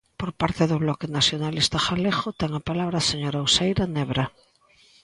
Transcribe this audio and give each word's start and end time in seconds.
Por 0.19 0.29
parte 0.41 0.63
do 0.67 0.77
Bloque 0.83 1.07
Nacionalista 1.17 1.77
Galego 1.87 2.27
ten 2.39 2.51
a 2.59 2.65
palabra 2.69 2.97
a 2.99 3.07
señora 3.11 3.45
Uceira 3.47 3.85
Nebra. 3.95 4.25